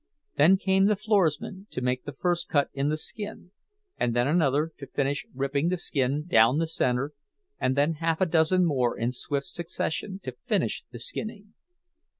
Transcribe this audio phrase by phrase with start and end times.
[0.35, 3.51] Then came the "floorsman," to make the first cut in the skin;
[3.99, 7.11] and then another to finish ripping the skin down the center;
[7.59, 11.53] and then half a dozen more in swift succession, to finish the skinning.